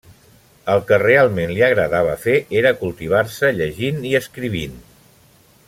El 0.75 0.79
que 0.91 0.97
realment 1.01 1.53
li 1.57 1.61
agradava 1.67 2.15
fer 2.23 2.35
era 2.63 2.73
cultivar-se 2.81 3.53
llegint 3.59 4.01
i 4.13 4.19
escrivint. 4.23 4.85